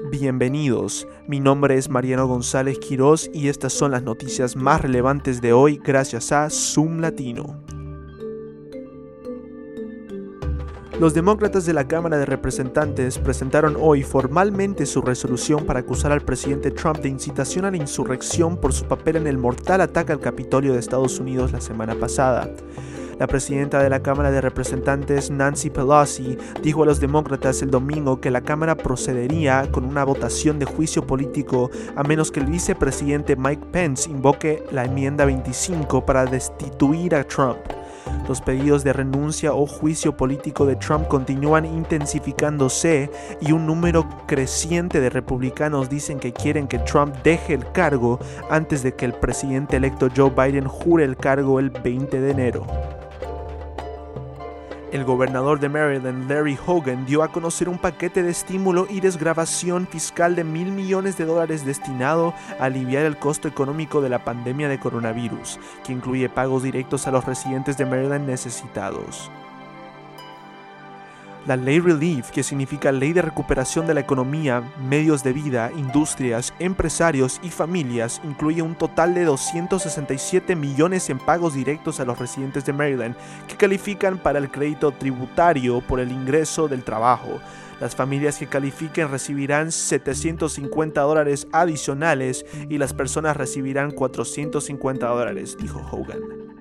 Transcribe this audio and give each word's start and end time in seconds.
Bienvenidos, 0.00 1.06
mi 1.28 1.38
nombre 1.38 1.76
es 1.76 1.90
Mariano 1.90 2.26
González 2.26 2.78
Quirós 2.78 3.30
y 3.34 3.48
estas 3.48 3.74
son 3.74 3.90
las 3.90 4.02
noticias 4.02 4.56
más 4.56 4.80
relevantes 4.80 5.42
de 5.42 5.52
hoy 5.52 5.78
gracias 5.84 6.32
a 6.32 6.48
Zoom 6.48 7.00
Latino. 7.00 7.62
Los 10.98 11.12
demócratas 11.12 11.66
de 11.66 11.74
la 11.74 11.86
Cámara 11.86 12.16
de 12.16 12.24
Representantes 12.24 13.18
presentaron 13.18 13.76
hoy 13.78 14.02
formalmente 14.02 14.86
su 14.86 15.02
resolución 15.02 15.66
para 15.66 15.80
acusar 15.80 16.10
al 16.12 16.22
presidente 16.22 16.70
Trump 16.70 16.98
de 17.00 17.10
incitación 17.10 17.66
a 17.66 17.70
la 17.70 17.76
insurrección 17.76 18.56
por 18.56 18.72
su 18.72 18.86
papel 18.86 19.16
en 19.16 19.26
el 19.26 19.36
mortal 19.36 19.82
ataque 19.82 20.12
al 20.12 20.20
Capitolio 20.20 20.72
de 20.72 20.78
Estados 20.78 21.18
Unidos 21.20 21.52
la 21.52 21.60
semana 21.60 21.94
pasada. 21.96 22.48
La 23.18 23.26
presidenta 23.26 23.82
de 23.82 23.90
la 23.90 24.00
Cámara 24.00 24.30
de 24.30 24.40
Representantes, 24.40 25.30
Nancy 25.30 25.70
Pelosi, 25.70 26.36
dijo 26.62 26.82
a 26.82 26.86
los 26.86 27.00
demócratas 27.00 27.62
el 27.62 27.70
domingo 27.70 28.20
que 28.20 28.30
la 28.30 28.40
Cámara 28.40 28.76
procedería 28.76 29.70
con 29.70 29.84
una 29.84 30.04
votación 30.04 30.58
de 30.58 30.66
juicio 30.66 31.06
político 31.06 31.70
a 31.94 32.02
menos 32.02 32.30
que 32.30 32.40
el 32.40 32.46
vicepresidente 32.46 33.36
Mike 33.36 33.66
Pence 33.70 34.10
invoque 34.10 34.64
la 34.72 34.84
enmienda 34.84 35.24
25 35.24 36.04
para 36.04 36.24
destituir 36.24 37.14
a 37.14 37.24
Trump. 37.24 37.58
Los 38.28 38.40
pedidos 38.40 38.84
de 38.84 38.92
renuncia 38.92 39.52
o 39.52 39.66
juicio 39.66 40.16
político 40.16 40.64
de 40.64 40.76
Trump 40.76 41.08
continúan 41.08 41.64
intensificándose 41.64 43.10
y 43.40 43.52
un 43.52 43.66
número 43.66 44.08
creciente 44.26 45.00
de 45.00 45.10
republicanos 45.10 45.88
dicen 45.88 46.18
que 46.18 46.32
quieren 46.32 46.68
que 46.68 46.78
Trump 46.80 47.14
deje 47.24 47.54
el 47.54 47.70
cargo 47.72 48.18
antes 48.48 48.82
de 48.82 48.94
que 48.94 49.04
el 49.04 49.12
presidente 49.14 49.76
electo 49.76 50.08
Joe 50.14 50.30
Biden 50.30 50.66
jure 50.66 51.04
el 51.04 51.16
cargo 51.16 51.58
el 51.58 51.70
20 51.70 52.20
de 52.20 52.30
enero. 52.30 52.66
El 54.92 55.04
gobernador 55.04 55.58
de 55.58 55.70
Maryland, 55.70 56.30
Larry 56.30 56.58
Hogan, 56.66 57.06
dio 57.06 57.22
a 57.22 57.32
conocer 57.32 57.70
un 57.70 57.78
paquete 57.78 58.22
de 58.22 58.30
estímulo 58.30 58.86
y 58.90 59.00
desgrabación 59.00 59.86
fiscal 59.86 60.36
de 60.36 60.44
mil 60.44 60.70
millones 60.70 61.16
de 61.16 61.24
dólares 61.24 61.64
destinado 61.64 62.34
a 62.60 62.66
aliviar 62.66 63.06
el 63.06 63.16
costo 63.16 63.48
económico 63.48 64.02
de 64.02 64.10
la 64.10 64.22
pandemia 64.22 64.68
de 64.68 64.78
coronavirus, 64.78 65.58
que 65.82 65.94
incluye 65.94 66.28
pagos 66.28 66.62
directos 66.62 67.06
a 67.06 67.10
los 67.10 67.24
residentes 67.24 67.78
de 67.78 67.86
Maryland 67.86 68.28
necesitados. 68.28 69.30
La 71.44 71.56
Ley 71.56 71.80
Relief, 71.80 72.30
que 72.30 72.44
significa 72.44 72.92
Ley 72.92 73.12
de 73.12 73.20
Recuperación 73.20 73.84
de 73.88 73.94
la 73.94 74.00
Economía, 74.00 74.62
Medios 74.88 75.24
de 75.24 75.32
Vida, 75.32 75.72
Industrias, 75.76 76.54
Empresarios 76.60 77.40
y 77.42 77.48
Familias, 77.48 78.20
incluye 78.22 78.62
un 78.62 78.76
total 78.76 79.12
de 79.12 79.24
267 79.24 80.54
millones 80.54 81.10
en 81.10 81.18
pagos 81.18 81.54
directos 81.54 81.98
a 81.98 82.04
los 82.04 82.16
residentes 82.20 82.64
de 82.64 82.72
Maryland 82.72 83.16
que 83.48 83.56
califican 83.56 84.18
para 84.18 84.38
el 84.38 84.52
crédito 84.52 84.92
tributario 84.92 85.80
por 85.80 85.98
el 85.98 86.12
ingreso 86.12 86.68
del 86.68 86.84
trabajo. 86.84 87.40
Las 87.80 87.96
familias 87.96 88.38
que 88.38 88.46
califiquen 88.46 89.10
recibirán 89.10 89.72
750 89.72 91.00
dólares 91.00 91.48
adicionales 91.50 92.46
y 92.68 92.78
las 92.78 92.94
personas 92.94 93.36
recibirán 93.36 93.90
450 93.90 95.08
dólares, 95.08 95.56
dijo 95.58 95.80
Hogan. 95.90 96.51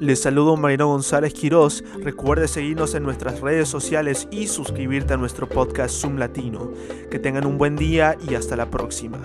Les 0.00 0.20
saludo 0.20 0.56
Marino 0.56 0.86
González 0.86 1.34
Quirós. 1.34 1.82
Recuerde 2.00 2.46
seguirnos 2.46 2.94
en 2.94 3.02
nuestras 3.02 3.40
redes 3.40 3.68
sociales 3.68 4.28
y 4.30 4.46
suscribirte 4.46 5.14
a 5.14 5.16
nuestro 5.16 5.48
podcast 5.48 6.00
Zoom 6.00 6.18
Latino. 6.18 6.72
Que 7.10 7.18
tengan 7.18 7.46
un 7.46 7.58
buen 7.58 7.74
día 7.74 8.16
y 8.28 8.34
hasta 8.34 8.54
la 8.54 8.70
próxima. 8.70 9.18